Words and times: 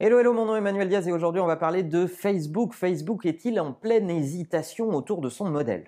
Hello, 0.00 0.20
hello, 0.20 0.32
mon 0.32 0.44
nom 0.44 0.54
est 0.54 0.58
Emmanuel 0.58 0.88
Diaz 0.88 1.08
et 1.08 1.12
aujourd'hui 1.12 1.40
on 1.40 1.46
va 1.48 1.56
parler 1.56 1.82
de 1.82 2.06
Facebook. 2.06 2.72
Facebook 2.72 3.26
est-il 3.26 3.58
en 3.58 3.72
pleine 3.72 4.08
hésitation 4.08 4.90
autour 4.90 5.20
de 5.20 5.28
son 5.28 5.50
modèle? 5.50 5.86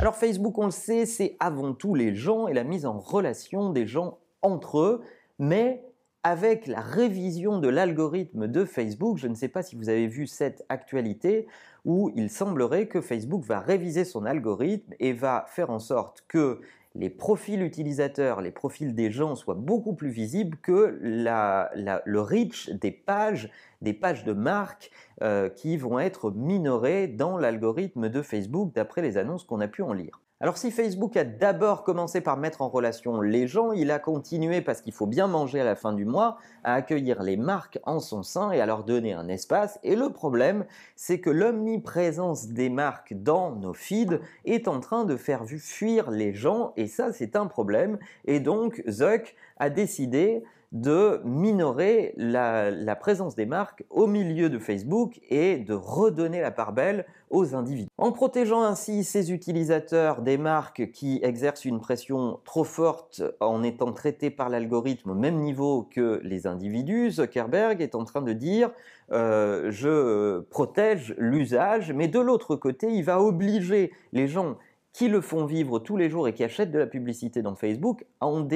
Alors 0.00 0.16
Facebook, 0.16 0.56
on 0.56 0.64
le 0.64 0.70
sait, 0.70 1.04
c'est 1.04 1.36
avant 1.40 1.74
tout 1.74 1.94
les 1.94 2.14
gens 2.14 2.48
et 2.48 2.54
la 2.54 2.64
mise 2.64 2.86
en 2.86 2.98
relation 2.98 3.68
des 3.68 3.86
gens 3.86 4.16
entre 4.40 4.78
eux, 4.78 5.02
mais 5.38 5.84
avec 6.22 6.68
la 6.68 6.80
révision 6.80 7.58
de 7.58 7.68
l'algorithme 7.68 8.48
de 8.48 8.64
Facebook, 8.64 9.18
je 9.18 9.28
ne 9.28 9.34
sais 9.34 9.48
pas 9.48 9.62
si 9.62 9.76
vous 9.76 9.90
avez 9.90 10.06
vu 10.06 10.26
cette 10.26 10.64
actualité 10.70 11.46
où 11.84 12.10
il 12.16 12.30
semblerait 12.30 12.88
que 12.88 13.02
Facebook 13.02 13.44
va 13.44 13.60
réviser 13.60 14.06
son 14.06 14.24
algorithme 14.24 14.94
et 15.00 15.12
va 15.12 15.44
faire 15.48 15.68
en 15.68 15.80
sorte 15.80 16.24
que 16.28 16.62
les 16.94 17.10
profils 17.10 17.60
utilisateurs, 17.62 18.40
les 18.40 18.52
profils 18.52 18.94
des 18.94 19.10
gens 19.10 19.34
soient 19.34 19.56
beaucoup 19.56 19.94
plus 19.94 20.10
visibles 20.10 20.56
que 20.58 20.98
le 21.02 22.20
reach 22.20 22.70
des 22.70 22.92
pages, 22.92 23.50
des 23.82 23.92
pages 23.92 24.24
de 24.24 24.32
marque 24.32 24.90
euh, 25.22 25.48
qui 25.48 25.76
vont 25.76 25.98
être 25.98 26.30
minorées 26.30 27.08
dans 27.08 27.36
l'algorithme 27.36 28.08
de 28.08 28.22
Facebook 28.22 28.72
d'après 28.74 29.02
les 29.02 29.16
annonces 29.16 29.44
qu'on 29.44 29.60
a 29.60 29.68
pu 29.68 29.82
en 29.82 29.92
lire. 29.92 30.20
Alors 30.44 30.58
si 30.58 30.70
Facebook 30.70 31.16
a 31.16 31.24
d'abord 31.24 31.84
commencé 31.84 32.20
par 32.20 32.36
mettre 32.36 32.60
en 32.60 32.68
relation 32.68 33.22
les 33.22 33.46
gens, 33.46 33.72
il 33.72 33.90
a 33.90 33.98
continué 33.98 34.60
parce 34.60 34.82
qu'il 34.82 34.92
faut 34.92 35.06
bien 35.06 35.26
manger 35.26 35.58
à 35.62 35.64
la 35.64 35.74
fin 35.74 35.94
du 35.94 36.04
mois, 36.04 36.36
à 36.64 36.74
accueillir 36.74 37.22
les 37.22 37.38
marques 37.38 37.78
en 37.84 37.98
son 37.98 38.22
sein 38.22 38.50
et 38.50 38.60
à 38.60 38.66
leur 38.66 38.84
donner 38.84 39.14
un 39.14 39.26
espace. 39.28 39.78
Et 39.82 39.96
le 39.96 40.10
problème, 40.10 40.66
c'est 40.96 41.18
que 41.18 41.30
l'omniprésence 41.30 42.48
des 42.48 42.68
marques 42.68 43.14
dans 43.14 43.52
nos 43.56 43.72
feeds 43.72 44.20
est 44.44 44.68
en 44.68 44.80
train 44.80 45.06
de 45.06 45.16
faire 45.16 45.46
fuir 45.46 46.10
les 46.10 46.34
gens 46.34 46.74
et 46.76 46.88
ça 46.88 47.10
c'est 47.14 47.36
un 47.36 47.46
problème. 47.46 47.98
Et 48.26 48.38
donc 48.38 48.82
Zuck 48.86 49.36
a 49.56 49.70
décidé 49.70 50.44
de 50.74 51.20
minorer 51.24 52.14
la, 52.16 52.96
présence 52.96 53.36
des 53.36 53.46
marques 53.46 53.84
au 53.90 54.08
milieu 54.08 54.50
de 54.50 54.58
Facebook 54.58 55.20
et 55.30 55.56
de 55.56 55.72
redonner 55.72 56.40
la 56.40 56.50
part 56.50 56.72
belle 56.72 57.06
aux 57.30 57.54
individus. 57.54 57.88
En 57.96 58.10
protégeant 58.10 58.62
ainsi 58.62 59.04
ces 59.04 59.32
utilisateurs 59.32 60.20
des 60.20 60.36
marques 60.36 60.90
qui 60.90 61.20
exercent 61.22 61.64
une 61.64 61.80
pression 61.80 62.40
trop 62.44 62.64
forte 62.64 63.22
en 63.38 63.62
étant 63.62 63.92
traités 63.92 64.30
par 64.30 64.48
l'algorithme 64.48 65.10
au 65.10 65.14
même 65.14 65.38
niveau 65.38 65.88
que 65.90 66.20
les 66.24 66.48
individus, 66.48 67.12
Zuckerberg 67.12 67.80
est 67.80 67.94
en 67.94 68.04
train 68.04 68.22
de 68.22 68.32
dire 68.32 68.70
euh, 69.12 69.70
je 69.70 70.40
protège 70.50 71.14
l'usage, 71.18 71.92
mais 71.92 72.08
de 72.08 72.18
l'autre 72.18 72.56
côté, 72.56 72.88
il 72.90 73.04
va 73.04 73.20
obliger 73.20 73.92
les 74.12 74.26
gens 74.26 74.56
qui 74.94 75.08
le 75.08 75.20
font 75.20 75.44
vivre 75.44 75.80
tous 75.80 75.96
les 75.96 76.08
jours 76.08 76.28
et 76.28 76.32
qui 76.32 76.44
achètent 76.44 76.70
de 76.70 76.78
la 76.78 76.86
publicité 76.86 77.42
dans 77.42 77.56
Facebook 77.56 78.06
à 78.20 78.26
en 78.26 78.48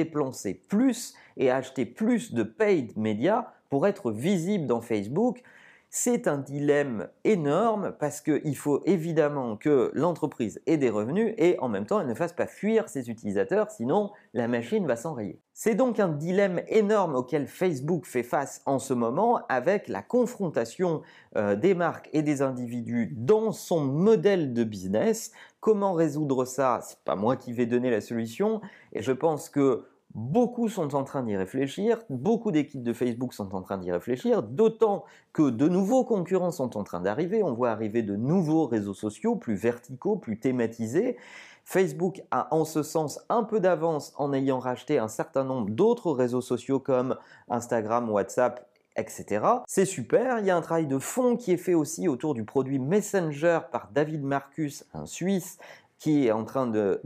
plus 0.67 1.13
et 1.37 1.51
à 1.51 1.57
acheter 1.57 1.85
plus 1.85 2.33
de 2.33 2.43
paid 2.43 2.97
médias 2.97 3.47
pour 3.69 3.85
être 3.85 4.11
visible 4.11 4.65
dans 4.65 4.81
Facebook. 4.81 5.43
C'est 5.91 6.27
un 6.27 6.37
dilemme 6.37 7.09
énorme 7.23 7.95
parce 7.99 8.21
qu'il 8.21 8.55
faut 8.55 8.83
évidemment 8.85 9.57
que 9.57 9.89
l'entreprise 9.95 10.61
ait 10.67 10.77
des 10.77 10.91
revenus 10.91 11.33
et 11.39 11.57
en 11.61 11.67
même 11.67 11.87
temps 11.87 11.99
elle 11.99 12.05
ne 12.05 12.13
fasse 12.13 12.33
pas 12.33 12.45
fuir 12.45 12.87
ses 12.87 13.09
utilisateurs, 13.09 13.71
sinon 13.71 14.11
la 14.35 14.47
machine 14.47 14.85
va 14.85 14.95
s'enrayer. 14.95 15.41
C'est 15.51 15.73
donc 15.73 15.99
un 15.99 16.09
dilemme 16.09 16.61
énorme 16.67 17.15
auquel 17.15 17.47
Facebook 17.47 18.05
fait 18.05 18.21
face 18.21 18.61
en 18.67 18.77
ce 18.77 18.93
moment 18.93 19.41
avec 19.49 19.87
la 19.87 20.03
confrontation 20.03 21.01
euh, 21.35 21.55
des 21.55 21.73
marques 21.73 22.09
et 22.13 22.21
des 22.21 22.43
individus 22.43 23.11
dans 23.17 23.51
son 23.51 23.83
modèle 23.83 24.53
de 24.53 24.63
business. 24.63 25.31
Comment 25.59 25.93
résoudre 25.93 26.45
ça? 26.45 26.81
C'est 26.83 26.99
pas 26.99 27.15
moi 27.15 27.35
qui 27.35 27.51
vais 27.51 27.65
donner 27.65 27.89
la 27.89 28.01
solution 28.01 28.61
et 28.93 29.01
je 29.01 29.11
pense 29.11 29.49
que 29.49 29.87
Beaucoup 30.15 30.69
sont 30.69 30.95
en 30.95 31.03
train 31.03 31.21
d'y 31.21 31.37
réfléchir, 31.37 31.99
beaucoup 32.09 32.51
d'équipes 32.51 32.81
de 32.81 32.93
Facebook 32.93 33.33
sont 33.33 33.53
en 33.53 33.61
train 33.61 33.77
d'y 33.77 33.91
réfléchir, 33.91 34.41
d'autant 34.41 35.05
que 35.33 35.51
de 35.51 35.67
nouveaux 35.69 36.03
concurrents 36.03 36.51
sont 36.51 36.77
en 36.77 36.83
train 36.83 36.99
d'arriver. 36.99 37.43
On 37.43 37.53
voit 37.53 37.69
arriver 37.69 38.01
de 38.01 38.15
nouveaux 38.15 38.65
réseaux 38.65 38.95
sociaux 38.95 39.35
plus 39.35 39.53
verticaux, 39.53 40.15
plus 40.15 40.39
thématisés. 40.39 41.17
Facebook 41.63 42.23
a 42.31 42.53
en 42.55 42.65
ce 42.65 42.81
sens 42.81 43.19
un 43.29 43.43
peu 43.43 43.59
d'avance 43.59 44.13
en 44.17 44.33
ayant 44.33 44.57
racheté 44.57 44.97
un 44.97 45.07
certain 45.07 45.43
nombre 45.43 45.69
d'autres 45.69 46.11
réseaux 46.11 46.41
sociaux 46.41 46.79
comme 46.79 47.15
Instagram, 47.47 48.09
WhatsApp 48.09 48.65
etc. 48.99 49.45
C'est 49.67 49.85
super, 49.85 50.39
il 50.39 50.45
y 50.45 50.49
a 50.49 50.57
un 50.57 50.61
travail 50.61 50.87
de 50.87 50.99
fond 50.99 51.37
qui 51.37 51.51
est 51.51 51.57
fait 51.57 51.73
aussi 51.73 52.07
autour 52.07 52.33
du 52.33 52.43
produit 52.43 52.79
Messenger 52.79 53.59
par 53.71 53.89
David 53.93 54.23
Marcus, 54.23 54.85
un 54.93 55.05
Suisse, 55.05 55.57
qui 55.99 56.25
est 56.25 56.31
en 56.31 56.45
train 56.45 56.65
de, 56.65 57.01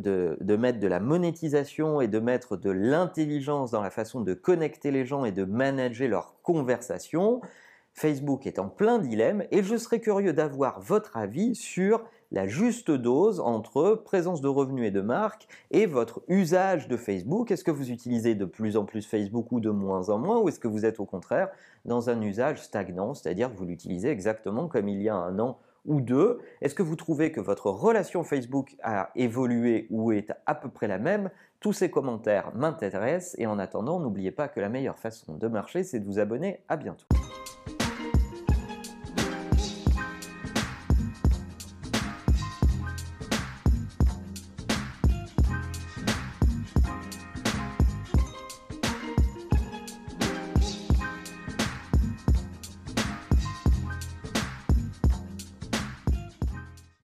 mettre 0.55 0.79
de 0.79 0.87
la 0.87 0.99
monétisation 0.99 1.99
et 1.99 2.07
de 2.07 2.19
mettre 2.19 2.55
de 2.55 2.69
l'intelligence 2.69 3.71
dans 3.71 3.81
la 3.81 3.89
façon 3.89 4.21
de 4.21 4.35
connecter 4.35 4.91
les 4.91 5.03
gens 5.03 5.25
et 5.25 5.31
de 5.31 5.43
manager 5.43 6.07
leurs 6.07 6.35
conversations. 6.43 7.41
Facebook 7.95 8.47
est 8.47 8.59
en 8.59 8.69
plein 8.69 8.99
dilemme 8.99 9.45
et 9.51 9.63
je 9.63 9.77
serais 9.77 9.99
curieux 9.99 10.33
d'avoir 10.33 10.79
votre 10.79 11.17
avis 11.17 11.55
sur 11.55 12.03
la 12.31 12.47
juste 12.47 12.89
dose 12.89 13.39
entre 13.39 14.01
présence 14.03 14.41
de 14.41 14.47
revenus 14.47 14.87
et 14.87 14.91
de 14.91 15.01
marque 15.01 15.47
et 15.69 15.85
votre 15.85 16.23
usage 16.27 16.87
de 16.87 16.97
Facebook. 16.97 17.51
Est-ce 17.51 17.63
que 17.63 17.71
vous 17.71 17.91
utilisez 17.91 18.35
de 18.35 18.45
plus 18.45 18.77
en 18.77 18.85
plus 18.85 19.05
Facebook 19.05 19.51
ou 19.51 19.59
de 19.59 19.69
moins 19.69 20.09
en 20.09 20.17
moins 20.19 20.39
ou 20.39 20.49
est-ce 20.49 20.59
que 20.59 20.67
vous 20.67 20.85
êtes 20.85 20.99
au 20.99 21.05
contraire 21.05 21.49
dans 21.85 22.09
un 22.09 22.21
usage 22.21 22.61
stagnant, 22.61 23.13
c'est-à-dire 23.13 23.51
que 23.51 23.57
vous 23.57 23.65
l'utilisez 23.65 24.09
exactement 24.09 24.67
comme 24.67 24.87
il 24.87 25.01
y 25.01 25.09
a 25.09 25.15
un 25.15 25.37
an 25.39 25.59
ou 25.85 26.01
deux 26.01 26.39
Est-ce 26.61 26.75
que 26.75 26.83
vous 26.83 26.95
trouvez 26.95 27.31
que 27.31 27.41
votre 27.41 27.69
relation 27.69 28.23
Facebook 28.23 28.75
a 28.83 29.09
évolué 29.15 29.87
ou 29.89 30.11
est 30.11 30.31
à 30.45 30.55
peu 30.55 30.69
près 30.69 30.87
la 30.87 30.97
même? 30.97 31.29
Tous 31.59 31.73
ces 31.73 31.89
commentaires 31.89 32.51
m'intéressent 32.55 33.35
et 33.39 33.45
en 33.45 33.59
attendant, 33.59 33.99
n'oubliez 33.99 34.31
pas 34.31 34.47
que 34.47 34.59
la 34.59 34.69
meilleure 34.69 34.99
façon 34.99 35.35
de 35.35 35.47
marcher, 35.47 35.83
c'est 35.83 35.99
de 35.99 36.05
vous 36.05 36.19
abonner. 36.19 36.61
À 36.67 36.77
bientôt. 36.77 37.05